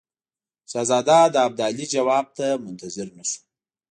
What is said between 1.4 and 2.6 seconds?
ابدالي جواب ته